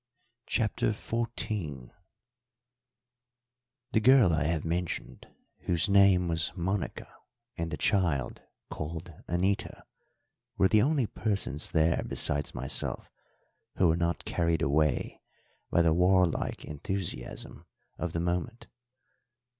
CHAPTER 0.47 0.93
XIV 0.93 1.91
The 3.91 3.99
girl 3.99 4.33
I 4.33 4.45
have 4.45 4.65
mentioned, 4.65 5.27
whose 5.65 5.89
name 5.91 6.27
was 6.27 6.51
Monica, 6.55 7.07
and 7.55 7.69
the 7.69 7.77
child, 7.77 8.41
called 8.71 9.13
Anita, 9.27 9.83
were 10.57 10.69
the 10.69 10.81
only 10.81 11.05
persons 11.05 11.69
there 11.69 12.01
besides 12.07 12.55
myself 12.55 13.11
who 13.75 13.89
were 13.89 13.95
not 13.95 14.25
carried 14.25 14.63
away 14.63 15.21
by 15.69 15.83
the 15.83 15.93
warlike 15.93 16.65
enthusiasm 16.65 17.67
of 17.99 18.13
the 18.13 18.19
moment. 18.19 18.65